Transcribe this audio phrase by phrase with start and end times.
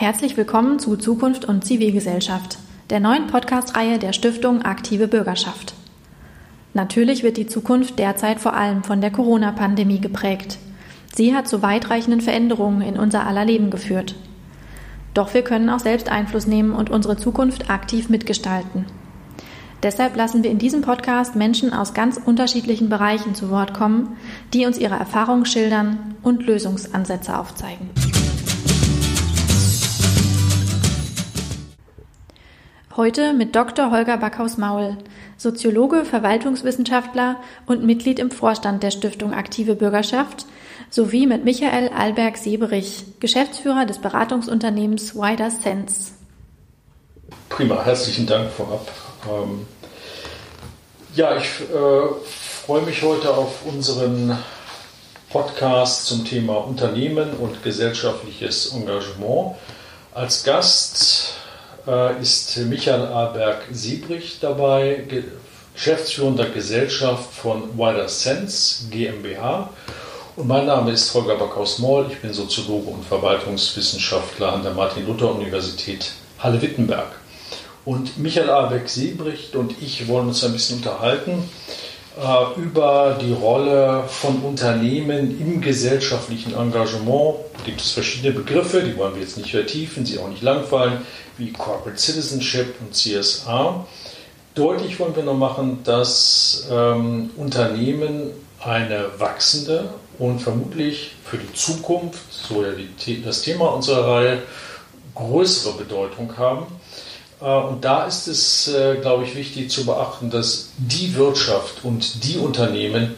[0.00, 5.74] Herzlich willkommen zu Zukunft und Zivilgesellschaft, der neuen Podcast-Reihe der Stiftung Aktive Bürgerschaft.
[6.72, 10.58] Natürlich wird die Zukunft derzeit vor allem von der Corona-Pandemie geprägt.
[11.12, 14.14] Sie hat zu weitreichenden Veränderungen in unser aller Leben geführt.
[15.14, 18.84] Doch wir können auch selbst Einfluss nehmen und unsere Zukunft aktiv mitgestalten.
[19.82, 24.16] Deshalb lassen wir in diesem Podcast Menschen aus ganz unterschiedlichen Bereichen zu Wort kommen,
[24.54, 27.90] die uns ihre Erfahrungen schildern und Lösungsansätze aufzeigen.
[32.98, 33.92] Heute mit Dr.
[33.92, 34.96] Holger Backhaus-Maul,
[35.36, 40.46] Soziologe, Verwaltungswissenschaftler und Mitglied im Vorstand der Stiftung Aktive Bürgerschaft,
[40.90, 46.10] sowie mit Michael Alberg-Seberich, Geschäftsführer des Beratungsunternehmens Wider Sense.
[47.50, 48.88] Prima, herzlichen Dank vorab.
[49.30, 49.64] Ähm,
[51.14, 54.36] ja, ich äh, freue mich heute auf unseren
[55.30, 59.54] Podcast zum Thema Unternehmen und gesellschaftliches Engagement.
[60.12, 61.27] Als Gast
[62.20, 65.04] ist Michael Aberg-Siebrich dabei,
[65.74, 69.70] geschäftsführender Gesellschaft von Wider Sense GmbH.
[70.36, 72.06] Und mein Name ist Holger Backhaus-Moll.
[72.10, 77.08] Ich bin Soziologe und Verwaltungswissenschaftler an der Martin-Luther-Universität Halle-Wittenberg.
[77.84, 81.48] Und Michael Aberg-Siebricht und ich wollen uns ein bisschen unterhalten
[82.20, 87.36] äh, über die Rolle von Unternehmen im gesellschaftlichen Engagement.
[87.56, 90.98] Da gibt es verschiedene Begriffe, die wollen wir jetzt nicht vertiefen, sie auch nicht langfallen
[91.36, 93.86] wie Corporate Citizenship und CSR.
[94.54, 102.20] Deutlich wollen wir noch machen, dass ähm, Unternehmen eine wachsende und vermutlich für die Zukunft,
[102.30, 104.42] so ja die, das Thema unserer Reihe,
[105.14, 106.66] größere Bedeutung haben.
[107.40, 112.24] Äh, und da ist es, äh, glaube ich, wichtig zu beachten, dass die Wirtschaft und
[112.24, 113.14] die Unternehmen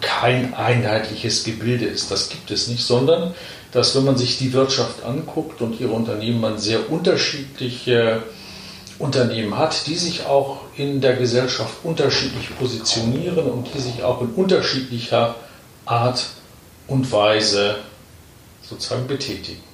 [0.00, 2.10] kein einheitliches Gebilde ist.
[2.10, 3.34] Das gibt es nicht, sondern
[3.72, 8.22] dass wenn man sich die Wirtschaft anguckt und ihre Unternehmen, man sehr unterschiedliche
[8.98, 14.28] Unternehmen hat, die sich auch in der Gesellschaft unterschiedlich positionieren und die sich auch in
[14.28, 15.34] unterschiedlicher
[15.86, 16.24] Art
[16.86, 17.76] und Weise
[18.62, 19.73] sozusagen betätigen.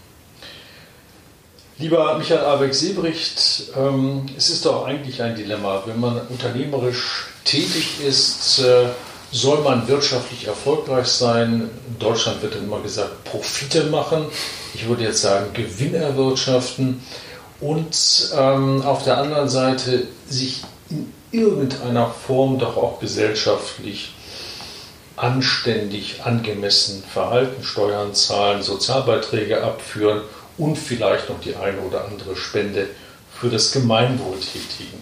[1.81, 8.59] Lieber Michael Abeck-Sebricht, ähm, es ist doch eigentlich ein Dilemma, wenn man unternehmerisch tätig ist,
[8.59, 8.89] äh,
[9.33, 11.71] soll man wirtschaftlich erfolgreich sein.
[11.89, 14.27] In Deutschland wird immer gesagt, Profite machen.
[14.75, 17.03] Ich würde jetzt sagen, Gewinn erwirtschaften.
[17.63, 24.13] Und ähm, auf der anderen Seite sich in irgendeiner Form doch auch gesellschaftlich
[25.17, 30.21] anständig, angemessen verhalten, Steuern zahlen, Sozialbeiträge abführen
[30.59, 32.89] und vielleicht noch die eine oder andere Spende
[33.39, 35.01] für das Gemeinwohl tätigen.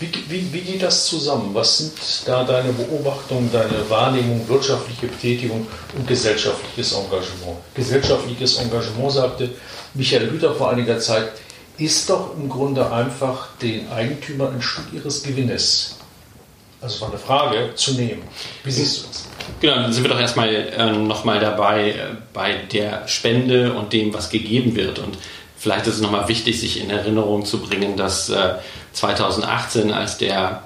[0.00, 1.52] Wie, wie, wie, geht das zusammen?
[1.54, 1.92] Was sind
[2.26, 5.66] da deine Beobachtungen, deine Wahrnehmung, wirtschaftliche Betätigung
[5.96, 7.58] und gesellschaftliches Engagement?
[7.74, 9.50] Gesellschaftliches Engagement, sagte
[9.94, 11.32] Michael Hüter vor einiger Zeit,
[11.78, 15.96] ist doch im Grunde einfach den Eigentümern ein Stück ihres Gewinnes,
[16.80, 18.22] also war eine Frage, zu nehmen.
[18.62, 19.24] Wie siehst du das?
[19.60, 21.94] Genau, dann sind wir doch erstmal äh, nochmal dabei äh,
[22.32, 24.98] bei der Spende und dem, was gegeben wird.
[24.98, 25.18] Und
[25.56, 28.54] vielleicht ist es nochmal wichtig, sich in Erinnerung zu bringen, dass äh,
[28.92, 30.62] 2018, als der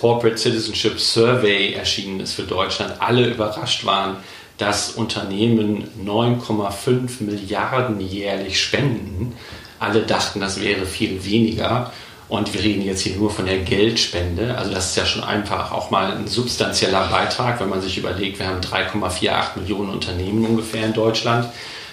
[0.00, 4.16] Corporate Citizenship Survey erschienen ist für Deutschland, alle überrascht waren,
[4.56, 9.34] dass Unternehmen 9,5 Milliarden jährlich spenden.
[9.78, 11.92] Alle dachten, das wäre viel weniger.
[12.30, 14.56] Und wir reden jetzt hier nur von der Geldspende.
[14.56, 18.38] Also das ist ja schon einfach auch mal ein substanzieller Beitrag, wenn man sich überlegt,
[18.38, 21.48] wir haben 3,48 Millionen Unternehmen ungefähr in Deutschland.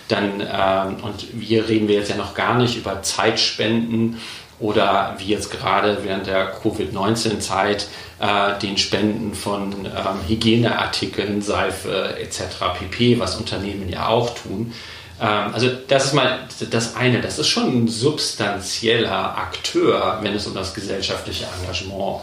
[0.07, 4.21] Dann, ähm, und hier reden wir jetzt ja noch gar nicht über Zeitspenden
[4.59, 7.87] oder wie jetzt gerade während der Covid-19-Zeit
[8.19, 12.43] äh, den Spenden von ähm, Hygieneartikeln, Seife etc.
[12.77, 14.71] pp., was Unternehmen ja auch tun.
[15.19, 16.39] Ähm, also das ist mal
[16.69, 22.21] das eine, das ist schon ein substanzieller Akteur, wenn es um das gesellschaftliche Engagement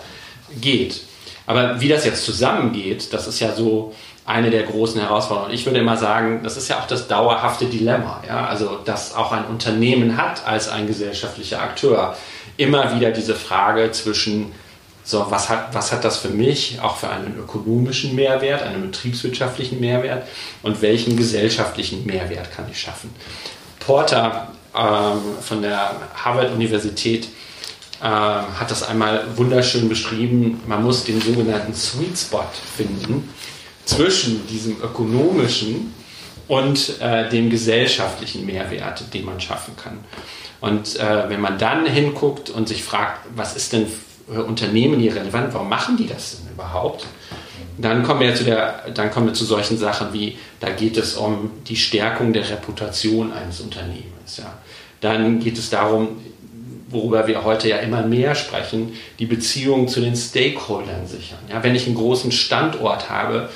[0.60, 1.03] geht.
[1.47, 5.53] Aber wie das jetzt zusammengeht, das ist ja so eine der großen Herausforderungen.
[5.53, 8.22] Ich würde immer sagen, das ist ja auch das dauerhafte Dilemma.
[8.27, 8.47] Ja?
[8.47, 12.16] Also, dass auch ein Unternehmen hat als ein gesellschaftlicher Akteur
[12.57, 14.53] immer wieder diese Frage zwischen,
[15.04, 19.78] so, was hat, was hat das für mich, auch für einen ökonomischen Mehrwert, einen betriebswirtschaftlichen
[19.78, 20.27] Mehrwert
[20.62, 23.15] und welchen gesellschaftlichen Mehrwert kann ich schaffen?
[23.80, 27.28] Porter ähm, von der Harvard-Universität
[28.03, 30.62] ähm, hat das einmal wunderschön beschrieben.
[30.66, 33.28] Man muss den sogenannten Sweet Spot finden
[33.84, 35.92] zwischen diesem ökonomischen
[36.48, 39.98] und äh, dem gesellschaftlichen Mehrwert, den man schaffen kann.
[40.62, 45.15] Und äh, wenn man dann hinguckt und sich fragt, was ist denn für Unternehmen hier
[45.15, 47.06] relevant, warum machen die das denn überhaupt?
[47.76, 51.15] Dann kommen wir zu der, dann kommen wir zu solchen Sachen wie, da geht es
[51.15, 54.38] um die Stärkung der Reputation eines Unternehmens.
[54.38, 54.59] Ja.
[55.00, 56.09] dann geht es darum,
[56.88, 61.41] worüber wir heute ja immer mehr sprechen, die Beziehungen zu den Stakeholdern sichern.
[61.50, 63.50] Ja, wenn ich einen großen Standort habe,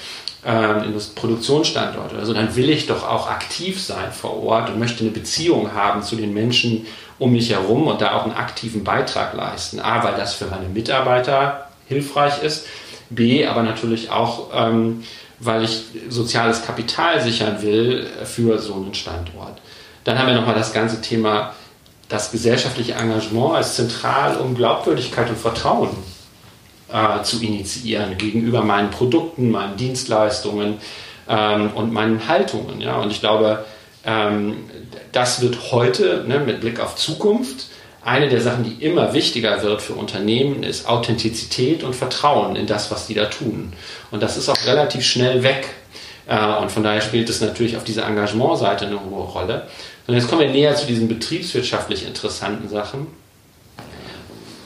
[0.44, 5.00] ähm, Produktionsstandort oder so, dann will ich doch auch aktiv sein vor Ort und möchte
[5.00, 6.86] eine Beziehung haben zu den Menschen
[7.18, 9.80] um mich herum und da auch einen aktiven Beitrag leisten.
[9.80, 12.66] A, weil das für meine Mitarbeiter hilfreich ist,
[13.10, 15.02] B, aber natürlich auch, ähm,
[15.40, 19.60] weil ich soziales Kapital sichern will für so einen Standort.
[20.04, 21.54] Dann haben wir nochmal das ganze Thema,
[22.08, 25.90] das gesellschaftliche Engagement als zentral, um Glaubwürdigkeit und Vertrauen
[26.92, 30.78] äh, zu initiieren gegenüber meinen Produkten, meinen Dienstleistungen
[31.28, 32.80] ähm, und meinen Haltungen.
[32.80, 32.96] Ja?
[32.96, 33.64] Und ich glaube,
[34.04, 34.56] ähm,
[35.12, 37.66] das wird heute ne, mit Blick auf Zukunft
[38.08, 42.90] eine der Sachen, die immer wichtiger wird für Unternehmen, ist Authentizität und Vertrauen in das,
[42.90, 43.72] was die da tun.
[44.10, 45.68] Und das ist auch relativ schnell weg.
[46.26, 49.66] Äh, und von daher spielt es natürlich auf dieser Engagementseite eine hohe Rolle.
[50.06, 53.08] Und jetzt kommen wir näher zu diesen betriebswirtschaftlich interessanten Sachen.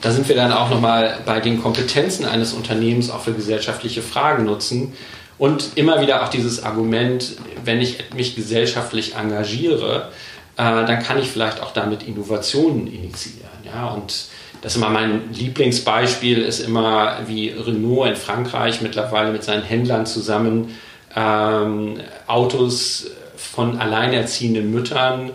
[0.03, 4.43] Da sind wir dann auch nochmal bei den Kompetenzen eines Unternehmens auch für gesellschaftliche Fragen
[4.43, 4.93] nutzen.
[5.37, 10.09] Und immer wieder auch dieses Argument, wenn ich mich gesellschaftlich engagiere,
[10.57, 13.47] äh, dann kann ich vielleicht auch damit Innovationen initiieren.
[13.65, 13.87] Ja?
[13.91, 14.25] Und
[14.61, 20.05] das ist immer mein Lieblingsbeispiel, ist immer, wie Renault in Frankreich mittlerweile mit seinen Händlern
[20.05, 20.77] zusammen
[21.15, 23.07] ähm, Autos
[23.37, 25.31] von alleinerziehenden Müttern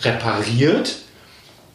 [0.00, 0.96] repariert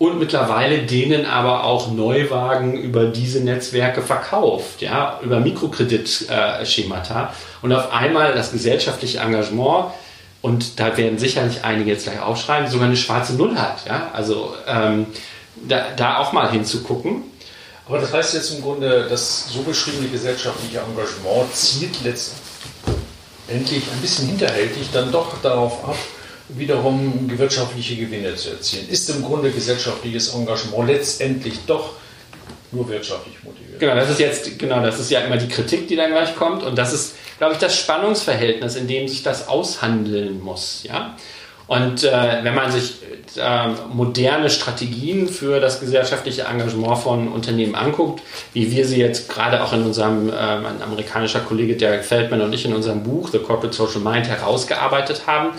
[0.02, 7.24] und mittlerweile denen aber auch Neuwagen über diese Netzwerke verkauft, ja, über Mikrokreditschemata.
[7.26, 9.92] Äh, und auf einmal das gesellschaftliche Engagement
[10.42, 13.86] und da werden sicherlich einige jetzt gleich aufschreiben, sogar eine schwarze Null hat.
[13.88, 14.10] Ja?
[14.12, 15.06] Also ähm,
[15.68, 17.22] da, da auch mal hinzugucken.
[17.88, 24.30] Aber das heißt jetzt im Grunde, das so beschriebene gesellschaftliche Engagement zielt letztendlich ein bisschen
[24.30, 25.98] hinterhältig dann doch darauf ab,
[26.58, 28.90] wiederum wirtschaftliche Gewinne zu erzielen.
[28.90, 31.94] Ist im Grunde gesellschaftliches Engagement letztendlich doch
[32.72, 33.80] nur wirtschaftlich motiviert?
[33.80, 36.64] Genau, das ist jetzt, genau, das ist ja immer die Kritik, die dann gleich kommt.
[36.64, 40.84] Und das ist glaube ich, das Spannungsverhältnis, in dem sich das aushandeln muss.
[40.84, 41.18] Ja?
[41.66, 42.98] Und äh, wenn man sich
[43.36, 48.22] äh, moderne Strategien für das gesellschaftliche Engagement von Unternehmen anguckt,
[48.54, 52.54] wie wir sie jetzt gerade auch in unserem, äh, mein amerikanischer Kollege Derek Feldman und
[52.54, 55.54] ich in unserem Buch The Corporate Social Mind herausgearbeitet haben,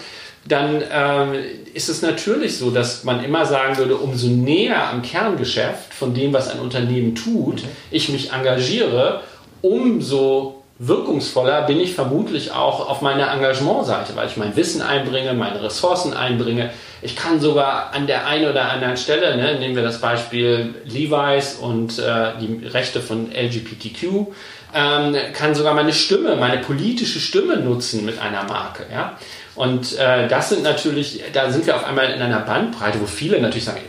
[0.45, 1.41] dann äh,
[1.73, 6.33] ist es natürlich so, dass man immer sagen würde, umso näher am Kerngeschäft von dem,
[6.33, 9.21] was ein Unternehmen tut, ich mich engagiere,
[9.61, 15.63] umso wirkungsvoller bin ich vermutlich auch auf meiner Engagementseite, weil ich mein Wissen einbringe, meine
[15.63, 16.71] Ressourcen einbringe.
[17.03, 21.55] Ich kann sogar an der einen oder anderen Stelle, ne, nehmen wir das Beispiel Levi's
[21.55, 24.27] und äh, die Rechte von LGBTQ,
[24.75, 28.87] ähm, kann sogar meine Stimme, meine politische Stimme nutzen mit einer Marke.
[28.91, 29.17] Ja?
[29.55, 33.41] Und äh, das sind natürlich, da sind wir auf einmal in einer Bandbreite, wo viele
[33.41, 33.81] natürlich sagen,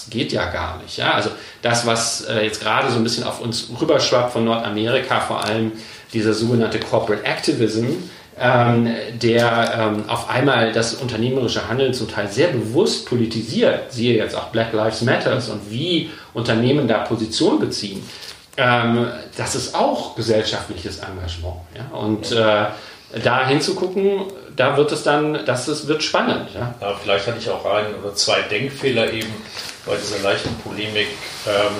[0.00, 0.96] das geht ja gar nicht.
[0.96, 1.12] Ja?
[1.12, 1.30] Also
[1.62, 5.72] das, was äh, jetzt gerade so ein bisschen auf uns rüberschwappt von Nordamerika vor allem,
[6.12, 7.86] dieser sogenannte Corporate Activism,
[8.38, 14.34] ähm, der ähm, auf einmal das unternehmerische Handeln zum Teil sehr bewusst politisiert, siehe jetzt
[14.34, 18.02] auch Black Lives Matters und wie Unternehmen da Position beziehen,
[18.56, 21.56] ähm, das ist auch gesellschaftliches Engagement.
[21.76, 21.96] Ja?
[21.96, 22.66] Und äh,
[23.22, 24.22] da hinzugucken,
[24.60, 26.50] da wird es dann, das ist, wird spannend.
[26.54, 26.74] Ja?
[26.82, 26.94] ja?
[27.02, 29.32] vielleicht hatte ich auch einen oder zwei Denkfehler eben
[29.86, 31.08] bei dieser leichten Polemik.
[31.46, 31.72] Ähm,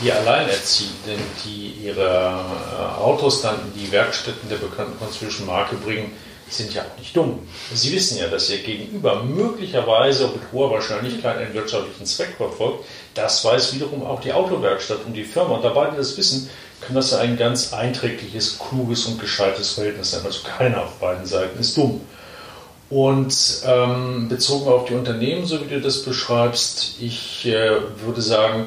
[0.00, 6.12] die Alleinerziehenden, die ihre äh, Autos dann in die Werkstätten der bekannten französischen Marke bringen,
[6.48, 7.40] sind ja auch nicht dumm.
[7.74, 12.84] Sie wissen ja, dass ihr Gegenüber möglicherweise mit hoher Wahrscheinlichkeit einen wirtschaftlichen Zweck verfolgt.
[13.14, 15.56] Das weiß wiederum auch die Autowerkstatt und die Firma.
[15.56, 16.48] Und da beide das wissen,
[16.80, 20.22] kann das ein ganz einträgliches, kluges und gescheites Verhältnis sein.
[20.24, 22.00] Also keiner auf beiden Seiten ist dumm.
[22.90, 27.70] Und ähm, bezogen auf die Unternehmen, so wie du das beschreibst, ich äh,
[28.04, 28.66] würde sagen,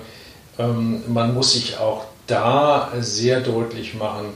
[0.58, 4.28] ähm, man muss sich auch da sehr deutlich machen,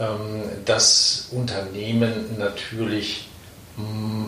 [0.00, 3.28] ähm, dass Unternehmen natürlich
[3.76, 4.26] mm,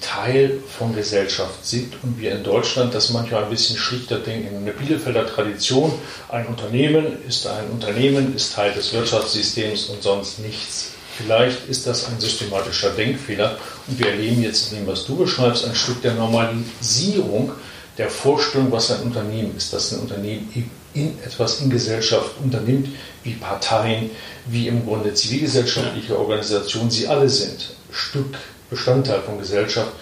[0.00, 4.54] Teil von Gesellschaft sind und wir in Deutschland das manchmal ein bisschen schlichter denken.
[4.54, 5.92] In der Bielefelder Tradition,
[6.28, 10.93] ein Unternehmen ist ein Unternehmen, ist Teil des Wirtschaftssystems und sonst nichts.
[11.16, 13.56] Vielleicht ist das ein systematischer Denkfehler
[13.86, 17.52] und wir erleben jetzt in dem, was du beschreibst, ein Stück der Normalisierung
[17.96, 20.48] der Vorstellung, was ein Unternehmen ist, dass ein Unternehmen
[20.94, 22.88] in etwas in Gesellschaft unternimmt,
[23.22, 24.10] wie Parteien,
[24.46, 28.36] wie im Grunde zivilgesellschaftliche Organisationen, sie alle sind Stück,
[28.68, 29.92] Bestandteil von Gesellschaft.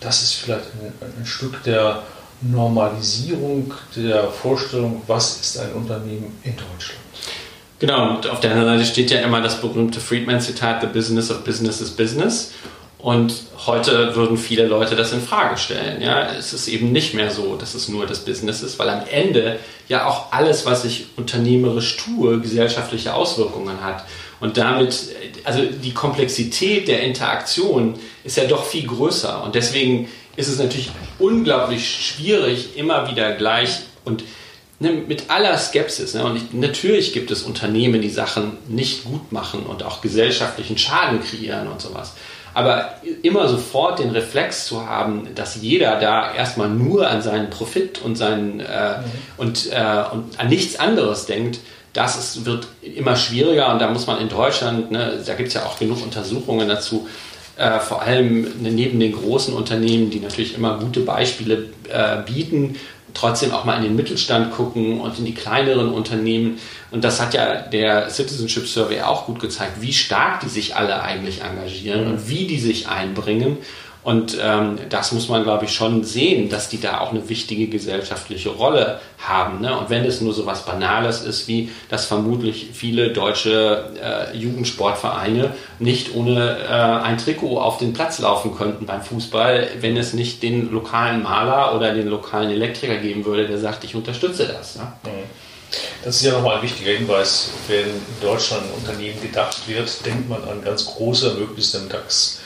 [0.00, 2.02] Das ist vielleicht ein, ein Stück der
[2.40, 7.01] Normalisierung der Vorstellung, was ist ein Unternehmen in Deutschland.
[7.82, 11.42] Genau, und auf der anderen Seite steht ja immer das berühmte Friedman-Zitat, The Business of
[11.42, 12.52] Business is Business.
[12.98, 13.34] Und
[13.66, 16.00] heute würden viele Leute das in Frage stellen.
[16.00, 19.02] Ja, es ist eben nicht mehr so, dass es nur das Business ist, weil am
[19.10, 19.58] Ende
[19.88, 24.04] ja auch alles, was ich unternehmerisch tue, gesellschaftliche Auswirkungen hat.
[24.38, 25.08] Und damit,
[25.42, 29.42] also die Komplexität der Interaktion ist ja doch viel größer.
[29.42, 34.22] Und deswegen ist es natürlich unglaublich schwierig, immer wieder gleich und
[34.82, 36.14] ne, mit aller Skepsis.
[36.14, 40.76] Ne, und ich, natürlich gibt es Unternehmen, die Sachen nicht gut machen und auch gesellschaftlichen
[40.76, 42.12] Schaden kreieren und sowas.
[42.54, 48.02] Aber immer sofort den Reflex zu haben, dass jeder da erstmal nur an seinen Profit
[48.02, 49.04] und, seinen, äh, mhm.
[49.38, 51.60] und, äh, und an nichts anderes denkt,
[51.94, 55.54] das ist, wird immer schwieriger und da muss man in Deutschland, ne, da gibt es
[55.54, 57.06] ja auch genug Untersuchungen dazu,
[57.56, 62.76] äh, vor allem neben den großen Unternehmen, die natürlich immer gute Beispiele äh, bieten,
[63.14, 66.58] trotzdem auch mal in den Mittelstand gucken und in die kleineren Unternehmen.
[66.90, 71.02] Und das hat ja der Citizenship Survey auch gut gezeigt, wie stark die sich alle
[71.02, 73.58] eigentlich engagieren und wie die sich einbringen.
[74.04, 77.68] Und ähm, das muss man, glaube ich, schon sehen, dass die da auch eine wichtige
[77.68, 79.60] gesellschaftliche Rolle haben.
[79.60, 79.78] Ne?
[79.78, 85.54] Und wenn es nur so was Banales ist, wie dass vermutlich viele deutsche äh, Jugendsportvereine
[85.78, 90.42] nicht ohne äh, ein Trikot auf den Platz laufen könnten beim Fußball, wenn es nicht
[90.42, 94.76] den lokalen Maler oder den lokalen Elektriker geben würde, der sagt, ich unterstütze das.
[94.76, 94.92] Ne?
[96.04, 97.50] Das ist ja nochmal ein wichtiger Hinweis.
[97.68, 102.41] Wenn in Deutschland ein Unternehmen gedacht wird, denkt man an ganz große, möglichst im DAX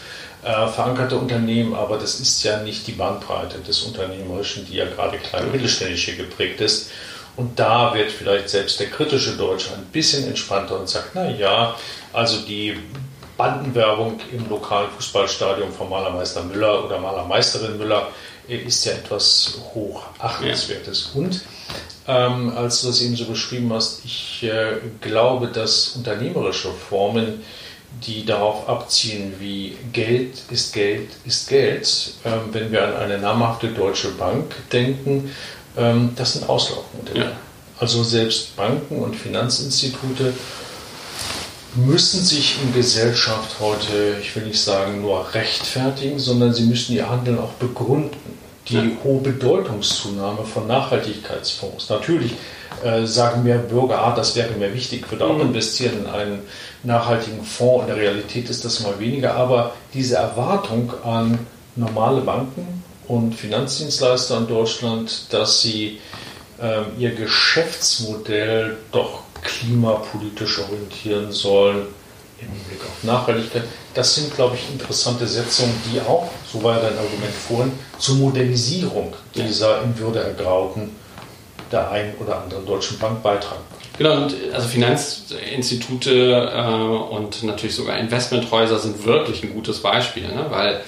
[0.47, 5.19] äh, verankerte Unternehmen, aber das ist ja nicht die Bandbreite des Unternehmerischen, die ja gerade
[5.19, 6.91] klein- und mittelständisch hier geprägt ist.
[7.35, 11.75] Und da wird vielleicht selbst der kritische Deutsche ein bisschen entspannter und sagt, na ja,
[12.13, 12.79] also die
[13.37, 18.07] Bandenwerbung im lokalen Fußballstadion von Malermeister Müller oder Malermeisterin Müller
[18.47, 21.11] ist ja etwas hochachtenswertes.
[21.13, 21.21] Ja.
[21.21, 21.41] Und
[22.07, 27.43] ähm, als du das eben so beschrieben hast, ich äh, glaube, dass unternehmerische Formen
[28.05, 32.15] die darauf abziehen, wie Geld ist Geld ist Geld.
[32.25, 35.31] Ähm, wenn wir an eine namhafte deutsche Bank denken,
[35.77, 37.25] ähm, das sind Auslaufmodelle.
[37.25, 37.33] Ja.
[37.79, 40.33] Also selbst Banken und Finanzinstitute
[41.75, 47.09] müssen sich in Gesellschaft heute, ich will nicht sagen nur rechtfertigen, sondern sie müssen ihr
[47.09, 48.36] Handeln auch begründen.
[48.69, 51.89] Die hohe Bedeutungszunahme von Nachhaltigkeitsfonds.
[51.89, 52.33] Natürlich
[52.83, 55.49] äh, sagen mehr Bürger, ah, das wäre mir wichtig, ich würde auch mhm.
[55.49, 56.39] investieren in einen
[56.83, 57.83] nachhaltigen Fonds.
[57.83, 61.39] In der Realität ist das mal weniger, aber diese Erwartung an
[61.77, 66.01] normale Banken und Finanzdienstleister in Deutschland, dass sie
[66.61, 71.87] äh, ihr Geschäftsmodell doch klimapolitisch orientieren sollen,
[72.41, 73.65] im Blick auf Nachhaltigkeit.
[73.95, 79.15] Das sind, glaube ich, interessante Setzungen, die auch, so war dein Argument vorhin, zur Modernisierung
[79.35, 80.91] dieser in Würde ergrauten
[81.73, 83.63] der einen oder anderen deutschen Bank beitragen.
[83.99, 90.47] Genau, und also Finanzinstitute äh, und natürlich sogar Investmenthäuser sind wirklich ein gutes Beispiel, ne?
[90.51, 90.83] weil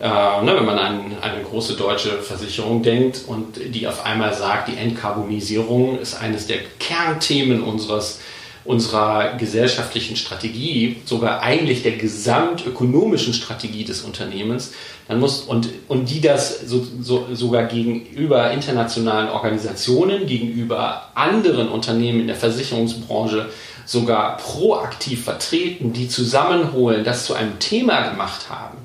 [0.00, 4.68] äh, ne, wenn man an eine große deutsche Versicherung denkt und die auf einmal sagt,
[4.68, 8.20] die Entkarbonisierung ist eines der Kernthemen unseres
[8.68, 14.72] unserer gesellschaftlichen Strategie, sogar eigentlich der gesamtökonomischen Strategie des Unternehmens,
[15.08, 22.20] dann muss und, und die das so, so, sogar gegenüber internationalen Organisationen, gegenüber anderen Unternehmen
[22.20, 23.48] in der Versicherungsbranche
[23.86, 28.76] sogar proaktiv vertreten, die zusammenholen, das zu einem Thema gemacht haben,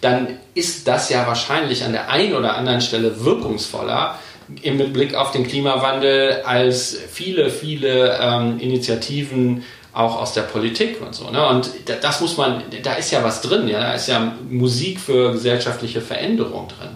[0.00, 4.18] dann ist das ja wahrscheinlich an der einen oder anderen Stelle wirkungsvoller,
[4.62, 11.14] im Blick auf den Klimawandel als viele, viele ähm, Initiativen auch aus der Politik und
[11.14, 11.30] so.
[11.30, 11.46] Ne?
[11.48, 11.70] Und
[12.02, 16.02] das muss man, da ist ja was drin, ja, da ist ja Musik für gesellschaftliche
[16.02, 16.90] Veränderung drin.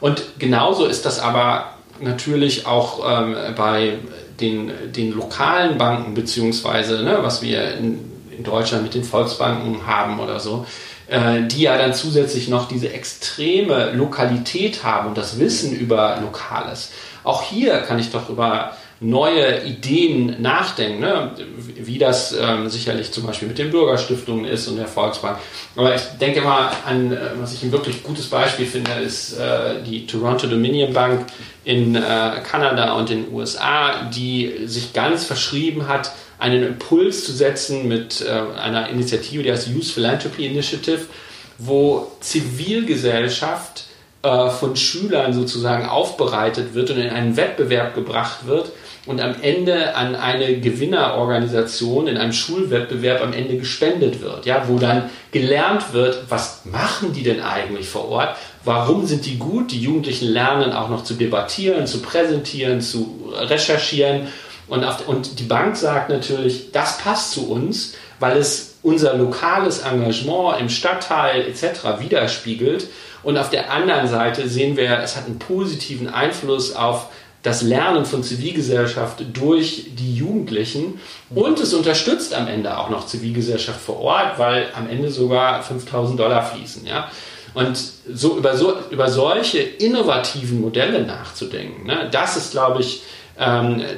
[0.00, 3.98] Und genauso ist das aber natürlich auch ähm, bei
[4.40, 7.98] den, den lokalen Banken, beziehungsweise ne, was wir in,
[8.36, 10.66] in Deutschland mit den Volksbanken haben oder so,
[11.06, 16.92] die ja dann zusätzlich noch diese extreme Lokalität haben und das Wissen über Lokales.
[17.24, 21.32] Auch hier kann ich doch über neue Ideen nachdenken, ne?
[21.56, 25.38] wie das ähm, sicherlich zum Beispiel mit den Bürgerstiftungen ist und der Volksbank.
[25.76, 29.82] Aber ich denke mal an, äh, was ich ein wirklich gutes Beispiel finde, ist äh,
[29.84, 31.26] die Toronto Dominion Bank
[31.64, 32.00] in äh,
[32.48, 36.12] Kanada und den USA, die sich ganz verschrieben hat,
[36.44, 41.06] einen Impuls zu setzen mit äh, einer Initiative, die heißt Youth Philanthropy Initiative,
[41.56, 43.86] wo Zivilgesellschaft
[44.22, 48.72] äh, von Schülern sozusagen aufbereitet wird und in einen Wettbewerb gebracht wird
[49.06, 54.78] und am Ende an eine Gewinnerorganisation in einem Schulwettbewerb am Ende gespendet wird, ja, wo
[54.78, 59.80] dann gelernt wird, was machen die denn eigentlich vor Ort, warum sind die gut, die
[59.80, 64.28] Jugendlichen lernen auch noch zu debattieren, zu präsentieren, zu recherchieren
[64.68, 69.80] und, auf, und die Bank sagt natürlich, das passt zu uns, weil es unser lokales
[69.80, 72.00] Engagement im Stadtteil etc.
[72.00, 72.88] widerspiegelt.
[73.22, 77.08] Und auf der anderen Seite sehen wir, es hat einen positiven Einfluss auf
[77.42, 80.98] das Lernen von Zivilgesellschaft durch die Jugendlichen
[81.34, 86.18] und es unterstützt am Ende auch noch Zivilgesellschaft vor Ort, weil am Ende sogar 5000
[86.18, 86.86] Dollar fließen.
[86.86, 87.10] Ja?
[87.52, 87.78] Und
[88.12, 93.02] so über, so über solche innovativen Modelle nachzudenken, ne, das ist, glaube ich,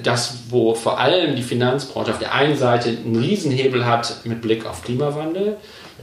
[0.03, 4.65] das, wo vor allem die Finanzbranche auf der einen Seite einen Riesenhebel hat mit Blick
[4.65, 5.59] auf Klimawandel.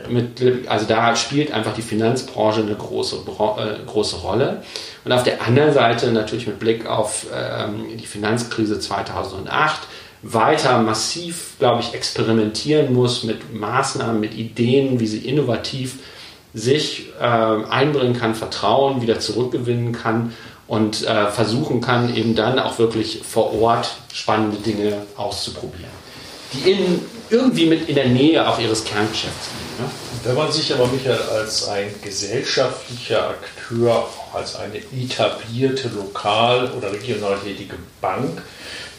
[0.10, 4.64] Mit, also da spielt einfach die Finanzbranche eine große, äh, große Rolle.
[5.06, 9.82] Und auf der anderen Seite natürlich mit Blick auf ähm, die Finanzkrise 2008
[10.24, 16.00] weiter massiv, glaube ich, experimentieren muss mit Maßnahmen, mit Ideen, wie sie innovativ
[16.54, 20.34] sich äh, einbringen kann, Vertrauen wieder zurückgewinnen kann
[20.68, 25.92] und äh, versuchen kann, eben dann auch wirklich vor Ort spannende Dinge auszuprobieren,
[26.54, 29.84] die in, irgendwie mit in der Nähe auch ihres Kerngeschäfts liegen.
[29.84, 29.92] Ne?
[30.24, 37.38] Wenn man sich aber, Michael, als ein gesellschaftlicher Akteur, als eine etablierte lokal oder regional
[37.44, 38.42] tätige Bank,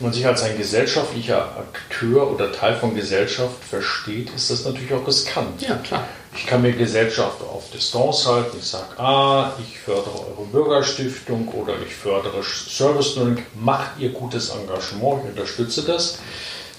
[0.01, 5.07] man sich als ein gesellschaftlicher Akteur oder Teil von Gesellschaft versteht, ist das natürlich auch
[5.07, 5.63] riskant.
[5.63, 6.05] Ja, klar.
[6.37, 8.57] Ich kann mir Gesellschaft auf Distanz halten.
[8.59, 13.45] Ich sage, ah, ich fördere eure Bürgerstiftung oder ich fördere Service Learning.
[13.55, 16.19] Macht ihr gutes Engagement, ich unterstütze das.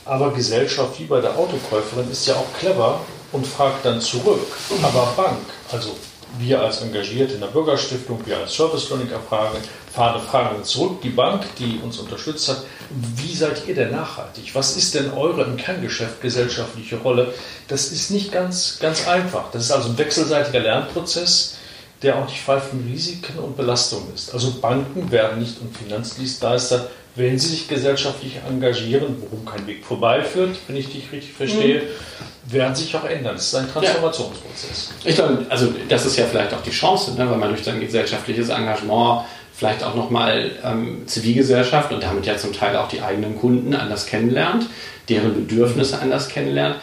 [0.04, 3.00] Aber Gesellschaft, wie bei der Autokäuferin, ist ja auch clever
[3.32, 4.46] und fragt dann zurück.
[4.84, 5.38] Aber Bank,
[5.72, 5.96] also
[6.40, 9.58] wir als Engagierte in der Bürgerstiftung, wir als Service Learning erfragen,
[9.94, 14.54] fahren, fragen zurück die Bank, die uns unterstützt hat, wie seid ihr denn nachhaltig?
[14.54, 17.34] Was ist denn eure im Kerngeschäft gesellschaftliche Rolle?
[17.68, 19.52] Das ist nicht ganz, ganz einfach.
[19.52, 21.56] Das ist also ein wechselseitiger Lernprozess,
[22.02, 24.34] der auch nicht frei von Risiken und Belastungen ist.
[24.34, 30.58] Also Banken werden nicht und Finanzdienstleister, wenn sie sich gesellschaftlich engagieren, worum kein Weg vorbeiführt,
[30.68, 32.52] wenn ich dich richtig verstehe, mhm.
[32.54, 33.36] werden sich auch ändern.
[33.36, 34.92] Es ist ein Transformationsprozess.
[35.04, 35.10] Ja.
[35.10, 37.80] Ich glaube, also das ist ja vielleicht auch die Chance, ne, weil man durch sein
[37.80, 43.38] gesellschaftliches Engagement vielleicht auch nochmal ähm, Zivilgesellschaft und damit ja zum Teil auch die eigenen
[43.40, 44.66] Kunden anders kennenlernt,
[45.08, 46.76] deren Bedürfnisse anders kennenlernt.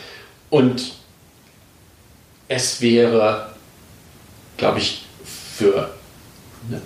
[0.48, 0.92] Und
[2.48, 3.50] es wäre,
[4.56, 5.90] glaube ich, für
[6.68, 6.80] eine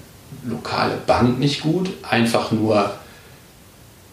[0.45, 2.97] lokale Bank nicht gut, einfach nur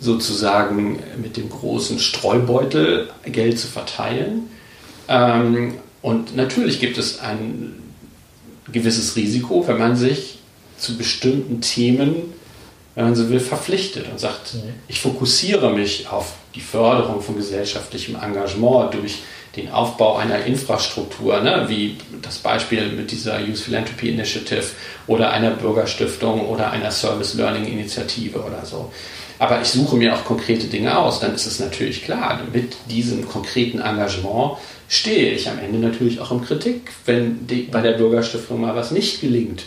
[0.04, 4.50] sozusagen mit dem großen Streubeutel Geld zu verteilen.
[5.08, 7.76] Ähm, und natürlich gibt es ein
[8.72, 10.40] gewisses Risiko, wenn man sich
[10.78, 12.34] zu bestimmten Themen,
[12.96, 14.74] wenn man so will, verpflichtet und sagt, mhm.
[14.88, 19.20] ich fokussiere mich auf die Förderung von gesellschaftlichem Engagement durch
[19.56, 24.66] den Aufbau einer Infrastruktur, ne, wie das Beispiel mit dieser Youth Philanthropy Initiative
[25.08, 28.92] oder einer Bürgerstiftung oder einer Service Learning Initiative oder so.
[29.40, 33.28] Aber ich suche mir auch konkrete Dinge aus, dann ist es natürlich klar, mit diesem
[33.28, 38.62] konkreten Engagement stehe ich am Ende natürlich auch im Kritik, wenn die, bei der Bürgerstiftung
[38.62, 39.64] mal was nicht gelingt.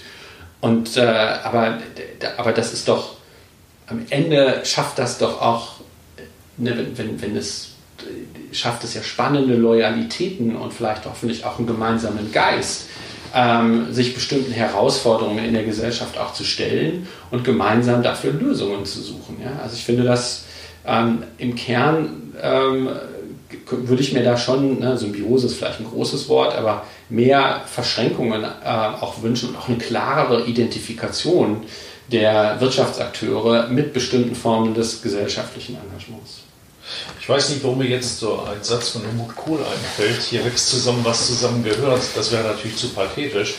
[0.61, 1.79] Und, äh, aber,
[2.37, 3.17] aber das ist doch,
[3.87, 5.81] am Ende schafft das doch auch,
[6.57, 7.76] ne, wenn, wenn, wenn es
[8.53, 12.87] schafft es ja spannende Loyalitäten und vielleicht hoffentlich auch einen gemeinsamen Geist,
[13.35, 19.01] ähm, sich bestimmten Herausforderungen in der Gesellschaft auch zu stellen und gemeinsam dafür Lösungen zu
[19.01, 19.37] suchen.
[19.43, 19.61] Ja?
[19.63, 20.45] Also ich finde das
[20.87, 22.89] ähm, im Kern ähm,
[23.71, 28.45] würde ich mir da schon, ne, Symbiose ist vielleicht ein großes Wort, aber mehr Verschränkungen
[28.45, 31.65] äh, auch wünschen und auch eine klarere Identifikation
[32.11, 36.46] der Wirtschaftsakteure mit bestimmten Formen des gesellschaftlichen Engagements.
[37.27, 40.23] Ich weiß nicht, warum mir jetzt so ein Satz von Helmut Kohl einfällt.
[40.23, 42.01] Hier wächst zusammen, was zusammen gehört.
[42.15, 43.55] Das wäre natürlich zu pathetisch.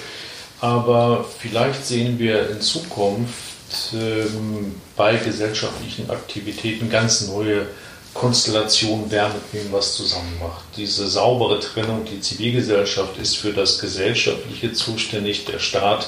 [0.61, 7.67] Aber vielleicht sehen wir in Zukunft ähm, bei gesellschaftlichen Aktivitäten ganz neue
[8.13, 10.63] Konstellation, wer mit wem was zusammen macht.
[10.77, 16.07] Diese saubere Trennung, die Zivilgesellschaft ist für das Gesellschaftliche zuständig, der Staat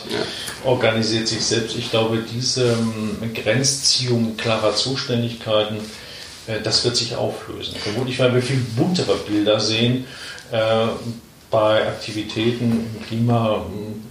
[0.63, 1.75] organisiert sich selbst.
[1.75, 5.79] Ich glaube, diese ähm, Grenzziehung klarer Zuständigkeiten,
[6.63, 7.75] das wird sich auflösen.
[7.75, 10.05] Vermutlich werden wir viel buntere Bilder sehen
[10.51, 10.87] äh,
[11.51, 13.65] bei Aktivitäten im Klima,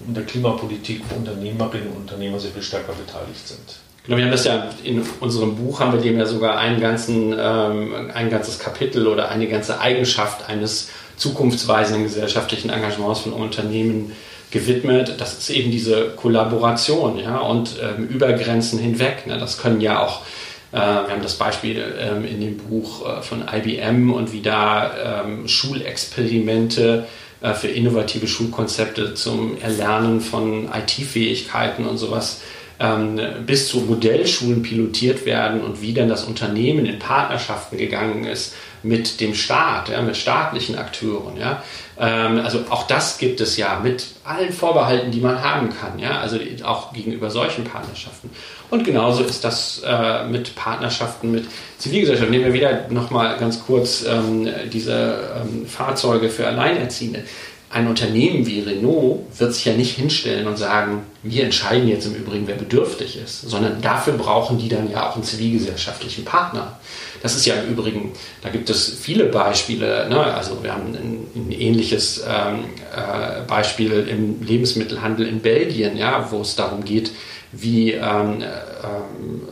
[0.06, 3.78] in der Klimapolitik, wo Unternehmerinnen und Unternehmer sehr viel stärker beteiligt sind.
[4.06, 8.10] Wir haben das ja in unserem Buch haben wir dem ja sogar einen ganzen, ähm,
[8.14, 14.12] ein ganzes Kapitel oder eine ganze Eigenschaft eines zukunftsweisenden gesellschaftlichen Engagements von Unternehmen
[14.50, 15.16] gewidmet.
[15.18, 19.26] Das ist eben diese Kollaboration, ja, und ähm, über Grenzen hinweg.
[19.26, 19.38] Ne?
[19.38, 23.44] Das können ja auch äh, wir haben das Beispiel ähm, in dem Buch äh, von
[23.50, 27.06] IBM und wie da ähm, Schulexperimente
[27.40, 32.42] äh, für innovative Schulkonzepte zum Erlernen von IT-Fähigkeiten und sowas
[32.80, 38.54] ähm, bis zu Modellschulen pilotiert werden und wie dann das Unternehmen in Partnerschaften gegangen ist
[38.82, 41.36] mit dem Staat, ja, mit staatlichen Akteuren.
[41.36, 41.62] Ja.
[41.98, 46.20] Ähm, also auch das gibt es ja mit allen Vorbehalten, die man haben kann, ja,
[46.20, 48.30] also auch gegenüber solchen Partnerschaften.
[48.70, 51.46] Und genauso ist das äh, mit Partnerschaften mit
[51.78, 52.30] Zivilgesellschaft.
[52.30, 57.24] Nehmen wir wieder nochmal ganz kurz ähm, diese ähm, Fahrzeuge für Alleinerziehende
[57.70, 62.14] ein Unternehmen wie Renault wird sich ja nicht hinstellen und sagen, wir entscheiden jetzt im
[62.14, 66.78] Übrigen, wer bedürftig ist, sondern dafür brauchen die dann ja auch einen zivilgesellschaftlichen Partner.
[67.22, 70.08] Das ist ja im Übrigen, da gibt es viele Beispiele.
[70.08, 70.18] Ne?
[70.22, 76.40] Also wir haben ein, ein ähnliches ähm, äh, Beispiel im Lebensmittelhandel in Belgien, ja, wo
[76.40, 77.12] es darum geht,
[77.52, 79.42] wie ähm, ähm,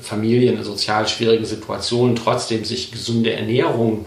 [0.00, 4.06] Familien in sozial schwierigen Situationen trotzdem sich gesunde Ernährung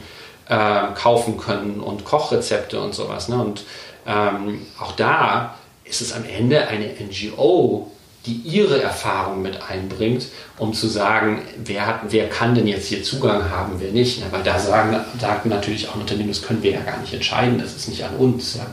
[0.49, 3.29] äh, kaufen können und Kochrezepte und sowas.
[3.29, 3.43] Ne?
[3.43, 3.63] Und
[4.05, 7.91] ähm, auch da ist es am Ende eine NGO,
[8.25, 13.03] die ihre Erfahrung mit einbringt, um zu sagen, wer, hat, wer kann denn jetzt hier
[13.03, 14.19] Zugang haben, wer nicht.
[14.19, 17.59] Ja, weil da sagen, sagen natürlich auch Unternehmen, das können wir ja gar nicht entscheiden,
[17.59, 18.55] das ist nicht an uns.
[18.55, 18.65] Ja.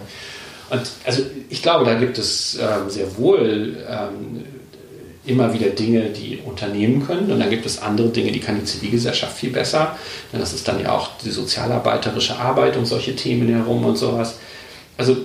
[0.70, 4.44] Und also ich glaube, da gibt es ähm, sehr wohl ähm,
[5.26, 7.30] immer wieder Dinge, die Unternehmen können.
[7.30, 9.96] Und dann gibt es andere Dinge, die kann die Zivilgesellschaft viel besser.
[10.32, 14.36] Das ist dann ja auch die sozialarbeiterische Arbeit und solche Themen herum und sowas.
[14.96, 15.16] Also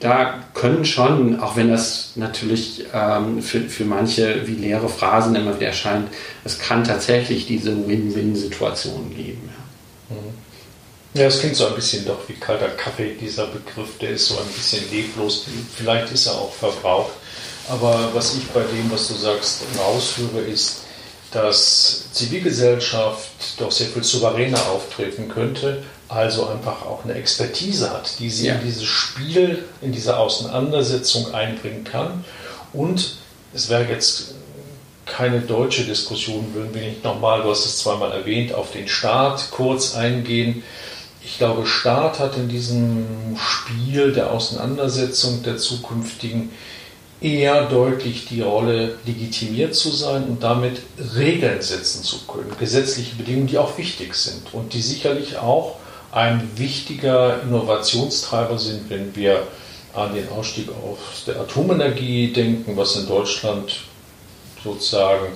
[0.00, 5.56] da können schon, auch wenn das natürlich ähm, für, für manche wie leere Phrasen immer
[5.56, 6.08] wieder erscheint,
[6.44, 9.50] es kann tatsächlich diese Win-Win-Situation geben.
[10.10, 10.16] Ja.
[10.16, 10.48] Mhm.
[11.14, 14.38] Ja, es klingt so ein bisschen doch wie kalter Kaffee, dieser Begriff, der ist so
[14.38, 15.46] ein bisschen leblos.
[15.74, 17.12] Vielleicht ist er auch verbraucht.
[17.68, 20.82] Aber was ich bei dem, was du sagst, raushöre, ist,
[21.32, 28.30] dass Zivilgesellschaft doch sehr viel souveräner auftreten könnte, also einfach auch eine Expertise hat, die
[28.30, 28.54] sie ja.
[28.54, 32.24] in dieses Spiel, in diese Auseinandersetzung einbringen kann.
[32.72, 33.16] Und
[33.52, 34.34] es wäre jetzt
[35.04, 39.50] keine deutsche Diskussion, würden wir nicht nochmal, du hast es zweimal erwähnt, auf den Staat
[39.50, 40.62] kurz eingehen.
[41.22, 46.50] Ich glaube, Staat hat in diesem Spiel der Auseinandersetzung der zukünftigen
[47.20, 50.80] eher deutlich die Rolle, legitimiert zu sein und damit
[51.16, 55.77] Regeln setzen zu können, gesetzliche Bedingungen, die auch wichtig sind und die sicherlich auch
[56.12, 59.46] ein wichtiger Innovationstreiber sind, wenn wir
[59.94, 63.80] an den Ausstieg aus der Atomenergie denken, was in Deutschland
[64.62, 65.32] sozusagen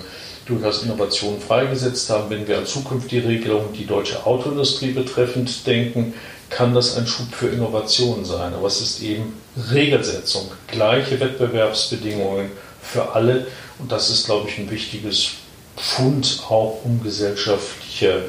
[0.46, 2.30] durchaus Innovationen freigesetzt haben.
[2.30, 6.14] Wenn wir an zukünftige Regelungen, die deutsche Autoindustrie betreffend denken,
[6.50, 8.52] kann das ein Schub für Innovation sein.
[8.54, 9.34] Aber es ist eben
[9.72, 12.50] Regelsetzung, gleiche Wettbewerbsbedingungen
[12.82, 13.46] für alle.
[13.78, 15.30] Und das ist, glaube ich, ein wichtiges
[15.76, 18.24] Pfund auch um gesellschaftliche,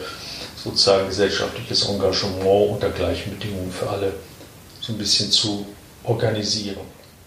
[0.63, 4.13] sozusagen gesellschaftliches Engagement unter gleichen Bedingungen für alle
[4.79, 5.65] so ein bisschen zu
[6.03, 6.77] organisieren.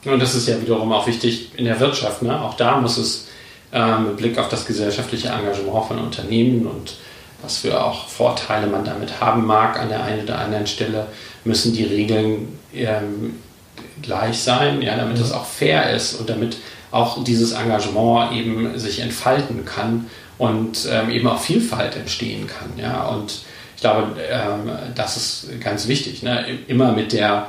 [0.04, 2.22] Und das ist ja wiederum auch wichtig in der Wirtschaft.
[2.22, 2.40] Ne?
[2.40, 3.26] Auch da muss es
[3.72, 6.94] äh, mit Blick auf das gesellschaftliche Engagement von Unternehmen und
[7.42, 11.06] was für auch Vorteile man damit haben mag an der einen oder anderen Stelle,
[11.44, 13.36] müssen die Regeln ähm,
[14.00, 15.36] gleich sein, ja, damit es mhm.
[15.36, 16.56] auch fair ist und damit
[16.90, 20.06] auch dieses Engagement eben sich entfalten kann
[20.38, 22.70] und ähm, eben auch Vielfalt entstehen kann.
[22.78, 23.06] Ja.
[23.08, 23.42] Und
[23.74, 26.22] ich glaube, ähm, das ist ganz wichtig.
[26.22, 26.58] Ne?
[26.66, 27.48] Immer mit der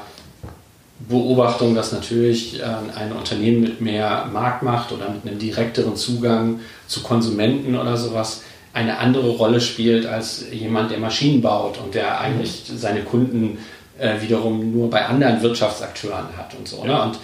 [1.00, 2.64] Beobachtung, dass natürlich äh,
[2.96, 8.42] ein Unternehmen mit mehr Marktmacht oder mit einem direkteren Zugang zu Konsumenten oder sowas
[8.74, 13.58] eine andere Rolle spielt als jemand, der Maschinen baut und der eigentlich seine Kunden
[13.98, 16.84] äh, wiederum nur bei anderen Wirtschaftsakteuren hat und so.
[16.84, 17.02] Ne?
[17.02, 17.18] Und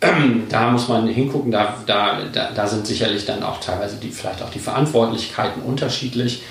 [0.48, 2.22] da muss man hingucken, da, da,
[2.54, 6.42] da, sind sicherlich dann auch teilweise die, vielleicht auch die Verantwortlichkeiten unterschiedlich.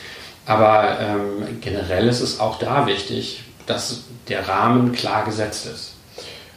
[0.46, 5.94] Aber ähm, generell ist es auch da wichtig, dass der Rahmen klar gesetzt ist.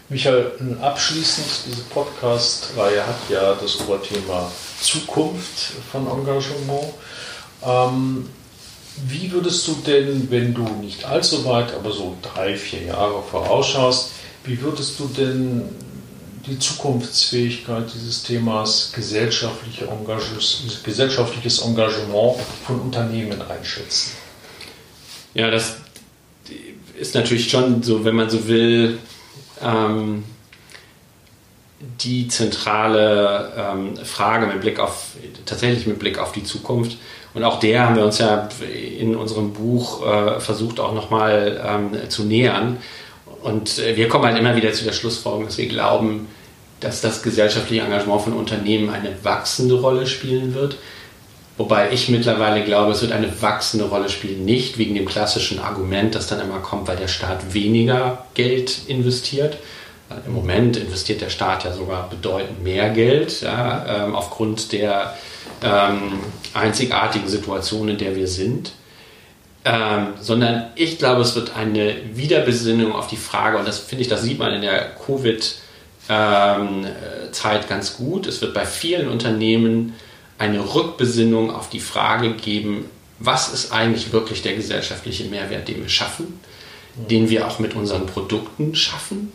[0.09, 0.51] Michael,
[0.81, 4.51] abschließend, diese Podcast-Reihe hat ja das Oberthema
[4.81, 6.95] Zukunft von Engagement.
[7.65, 8.29] Ähm,
[9.07, 14.11] wie würdest du denn, wenn du nicht allzu weit, aber so drei, vier Jahre vorausschaust,
[14.45, 15.63] wie würdest du denn
[16.47, 19.89] die Zukunftsfähigkeit dieses Themas gesellschaftliche
[20.85, 24.13] gesellschaftliches Engagement von Unternehmen einschätzen?
[25.35, 25.77] Ja, das
[26.99, 28.99] ist natürlich schon so, wenn man so will,
[29.63, 30.25] ähm,
[32.03, 35.13] die zentrale ähm, Frage mit Blick auf,
[35.47, 36.99] tatsächlich mit Blick auf die Zukunft.
[37.33, 38.49] Und auch der haben wir uns ja
[38.99, 42.79] in unserem Buch äh, versucht auch nochmal ähm, zu nähern.
[43.43, 46.29] Und äh, wir kommen halt immer wieder zu der Schlussfolgerung, dass wir glauben,
[46.81, 50.77] dass das gesellschaftliche Engagement von Unternehmen eine wachsende Rolle spielen wird.
[51.57, 56.15] Wobei ich mittlerweile glaube, es wird eine wachsende Rolle spielen, nicht wegen dem klassischen Argument,
[56.15, 59.59] das dann immer kommt, weil der Staat weniger Geld investiert,
[60.27, 65.15] Im Moment investiert der Staat ja sogar bedeutend mehr Geld ja, ähm, aufgrund der
[65.63, 66.21] ähm,
[66.55, 68.73] einzigartigen Situation, in der wir sind.
[69.65, 74.09] Ähm, sondern ich glaube, es wird eine Wiederbesinnung auf die Frage, und das finde ich,
[74.09, 75.61] das sieht man in der Covid-Zeit
[76.09, 78.27] ähm, ganz gut.
[78.27, 79.95] Es wird bei vielen Unternehmen
[80.39, 82.87] eine Rückbesinnung auf die Frage geben,
[83.19, 86.41] was ist eigentlich wirklich der gesellschaftliche Mehrwert, den wir schaffen,
[86.97, 89.31] den wir auch mit unseren Produkten schaffen?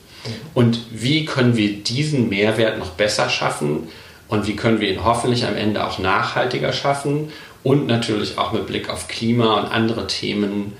[0.55, 3.89] Und wie können wir diesen Mehrwert noch besser schaffen?
[4.27, 7.31] Und wie können wir ihn hoffentlich am Ende auch nachhaltiger schaffen
[7.65, 10.73] und natürlich auch mit Blick auf Klima und andere Themen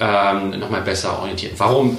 [0.00, 1.54] ähm, nochmal besser orientieren.
[1.56, 1.98] Warum?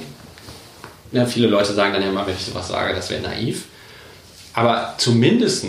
[1.12, 3.64] Ja, viele Leute sagen dann ja immer, wenn ich sowas sage, das wäre naiv.
[4.52, 5.64] Aber zumindest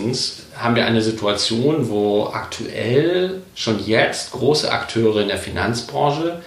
[0.58, 6.42] haben wir eine Situation, wo aktuell schon jetzt große Akteure in der Finanzbranche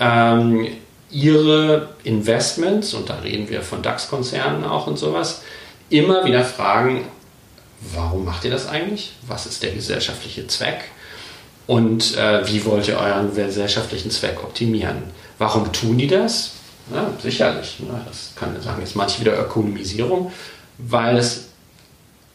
[0.00, 0.66] ähm,
[1.12, 5.42] ihre Investments, und da reden wir von DAX-Konzernen auch und sowas,
[5.90, 7.04] immer wieder fragen,
[7.94, 9.12] warum macht ihr das eigentlich?
[9.28, 10.90] Was ist der gesellschaftliche Zweck?
[11.68, 15.02] Und äh, wie wollt ihr euren gesellschaftlichen Zweck optimieren?
[15.36, 16.52] Warum tun die das?
[16.92, 18.00] Ja, sicherlich, ne?
[18.06, 20.32] das kann man sagen, ist manche wieder Ökonomisierung,
[20.78, 21.48] weil es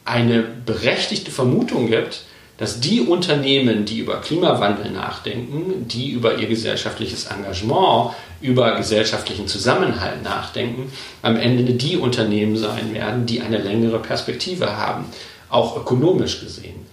[0.05, 2.21] eine berechtigte Vermutung gibt,
[2.57, 10.21] dass die Unternehmen, die über Klimawandel nachdenken, die über ihr gesellschaftliches Engagement, über gesellschaftlichen Zusammenhalt
[10.21, 10.91] nachdenken,
[11.23, 15.05] am Ende die Unternehmen sein werden, die eine längere Perspektive haben,
[15.49, 16.85] auch ökonomisch gesehen.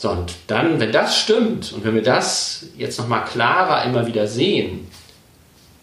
[0.00, 4.26] So, und dann, wenn das stimmt und wenn wir das jetzt nochmal klarer immer wieder
[4.26, 4.88] sehen,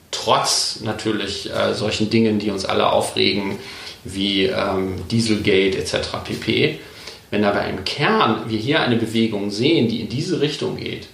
[0.09, 3.59] trotz natürlich äh, solchen Dingen, die uns alle aufregen,
[4.03, 5.97] wie ähm, Dieselgate etc.
[6.23, 6.79] pp.
[7.29, 11.09] Wenn aber im Kern wir hier eine Bewegung sehen, die in diese Richtung geht,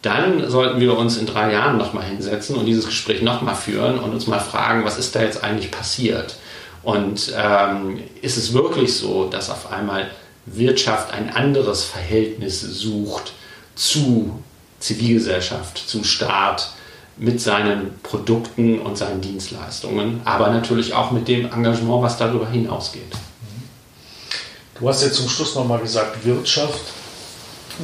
[0.00, 4.10] dann sollten wir uns in drei Jahren nochmal hinsetzen und dieses Gespräch nochmal führen und
[4.10, 6.36] uns mal fragen, was ist da jetzt eigentlich passiert?
[6.82, 10.10] Und ähm, ist es wirklich so, dass auf einmal
[10.46, 13.32] Wirtschaft ein anderes Verhältnis sucht
[13.74, 14.42] zu
[14.80, 16.72] Zivilgesellschaft, zu Staat,
[17.16, 23.12] mit seinen Produkten und seinen Dienstleistungen, aber natürlich auch mit dem Engagement, was darüber hinausgeht.
[24.78, 26.80] Du hast jetzt zum Schluss nochmal gesagt, Wirtschaft.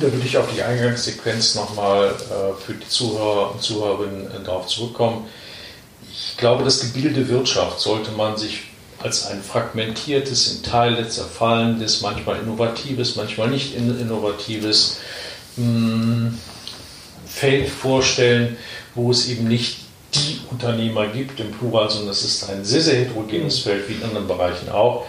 [0.00, 4.66] Da würde ich auf die Eingangssequenz nochmal äh, für die Zuhörer und Zuhörerinnen äh, darauf
[4.66, 5.26] zurückkommen.
[6.10, 8.64] Ich glaube, das Gebilde Wirtschaft sollte man sich
[9.02, 14.98] als ein fragmentiertes, in Teile zerfallendes, manchmal innovatives, manchmal nicht innovatives
[15.56, 16.36] hm,
[17.26, 18.56] Feld vorstellen,
[18.94, 19.78] wo es eben nicht
[20.14, 24.02] die Unternehmer gibt im Plural, sondern es ist ein sehr, sehr heterogenes Feld, wie in
[24.02, 25.06] anderen Bereichen auch.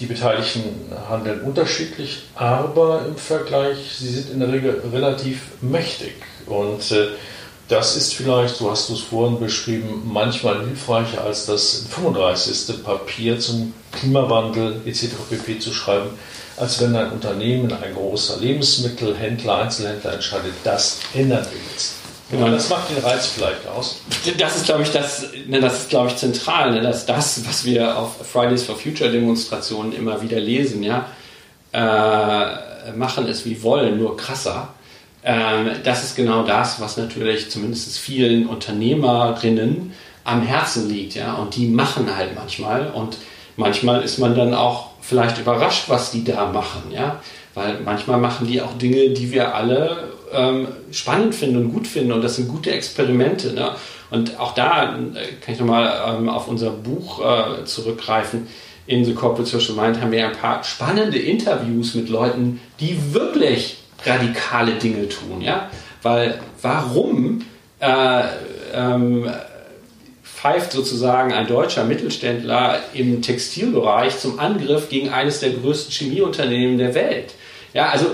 [0.00, 0.62] Die Beteiligten
[1.08, 6.14] handeln unterschiedlich, aber im Vergleich, sie sind in der Regel relativ mächtig.
[6.46, 7.08] Und äh,
[7.70, 12.82] das ist vielleicht, so hast du es vorhin beschrieben, manchmal hilfreicher als das 35.
[12.82, 15.10] Papier zum Klimawandel etc.
[15.30, 15.60] pp.
[15.60, 16.10] zu schreiben,
[16.56, 21.94] als wenn ein Unternehmen, ein großer Lebensmittelhändler, Einzelhändler entscheidet, das ändern wir jetzt.
[22.32, 24.00] Genau, das macht den Reiz vielleicht aus.
[24.38, 27.64] Das ist, glaube ich, das, ne, das ist, glaube ich, zentral, ne, dass das, was
[27.64, 31.06] wir auf Fridays for Future Demonstrationen immer wieder lesen, ja,
[31.72, 34.74] äh, machen es wie wollen, nur krasser.
[35.22, 39.92] Ähm, das ist genau das, was natürlich zumindest vielen Unternehmerinnen
[40.24, 43.18] am Herzen liegt, ja, und die machen halt manchmal und
[43.56, 47.20] manchmal ist man dann auch vielleicht überrascht, was die da machen, ja,
[47.54, 52.12] weil manchmal machen die auch Dinge, die wir alle ähm, spannend finden und gut finden
[52.12, 53.52] und das sind gute Experimente.
[53.52, 53.72] Ne?
[54.10, 58.46] Und auch da äh, kann ich nochmal ähm, auf unser Buch äh, zurückgreifen.
[58.86, 63.76] In The Corporate Social Mind haben wir ein paar spannende Interviews mit Leuten, die wirklich
[64.04, 65.40] radikale Dinge tun.
[65.40, 65.70] Ja?
[66.02, 67.44] Weil warum
[67.80, 68.22] äh,
[68.74, 69.30] ähm,
[70.22, 76.94] pfeift sozusagen ein deutscher Mittelständler im Textilbereich zum Angriff gegen eines der größten Chemieunternehmen der
[76.94, 77.34] Welt?
[77.74, 78.06] Ja, also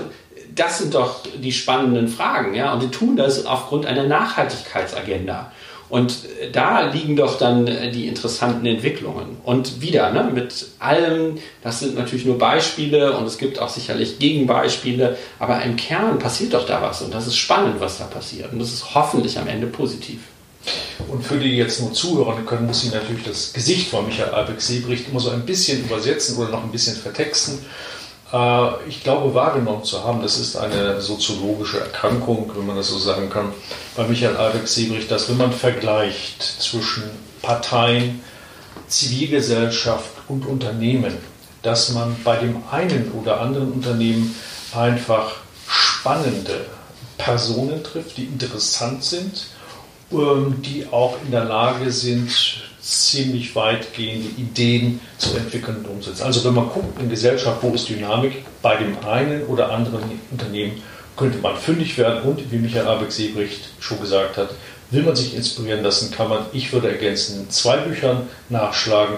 [0.53, 2.73] das sind doch die spannenden Fragen, ja.
[2.73, 5.51] Und die tun das aufgrund einer Nachhaltigkeitsagenda.
[5.89, 6.17] Und
[6.51, 9.37] da liegen doch dann die interessanten Entwicklungen.
[9.43, 14.19] Und wieder, ne, mit allem, das sind natürlich nur Beispiele und es gibt auch sicherlich
[14.19, 18.51] Gegenbeispiele, aber im Kern passiert doch da was und das ist spannend, was da passiert.
[18.51, 20.19] Und das ist hoffentlich am Ende positiv.
[21.07, 24.33] Und für die, die jetzt nur zuhören können, muss ich natürlich das Gesicht von Michael
[24.33, 27.59] Albeck-Sebricht immer so ein bisschen übersetzen oder noch ein bisschen vertexten.
[28.31, 32.97] Äh, ich glaube, wahrgenommen zu haben, das ist eine soziologische Erkrankung, wenn man das so
[32.97, 33.53] sagen kann,
[33.95, 37.03] bei Michael Albeck Siebrich, dass wenn man vergleicht zwischen
[37.41, 38.21] Parteien,
[38.87, 41.17] Zivilgesellschaft und Unternehmen,
[41.61, 44.35] dass man bei dem einen oder anderen Unternehmen
[44.73, 45.37] einfach
[45.67, 46.65] spannende
[47.17, 49.47] Personen trifft, die interessant sind,
[50.11, 52.31] ähm, die auch in der Lage sind,
[52.87, 56.23] ziemlich weitgehende Ideen zu entwickeln und umsetzen.
[56.23, 60.81] Also wenn man guckt in Gesellschaft, wo ist Dynamik, bei dem einen oder anderen Unternehmen
[61.17, 64.51] könnte man fündig werden und, wie Michael Abeck-Sebricht schon gesagt hat,
[64.91, 69.17] will man sich inspirieren lassen, kann man, ich würde ergänzen, zwei Büchern nachschlagen,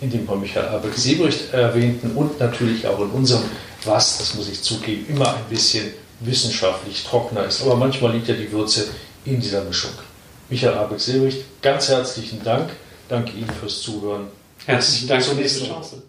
[0.00, 3.42] in dem von Michael Abeck-Sebricht erwähnten und natürlich auch in unserem,
[3.84, 7.62] was, das muss ich zugeben, immer ein bisschen wissenschaftlich trockener ist.
[7.62, 8.88] Aber manchmal liegt ja die Würze
[9.24, 9.90] in dieser Mischung.
[10.50, 12.70] Michael Abeck-Sebricht, ganz herzlichen Dank.
[13.08, 14.28] Danke Ihnen fürs Zuhören.
[14.66, 16.02] Herzlichen Dank für die nächste Chance.